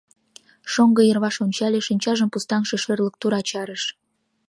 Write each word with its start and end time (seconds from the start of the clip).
Шоҥго 0.71 1.01
йырваш 1.05 1.35
ончале, 1.45 1.79
шинчажым 1.87 2.29
пустаҥше 2.33 2.77
шӧрлык 2.83 3.15
тура 3.21 3.41
чарыш. 3.49 3.83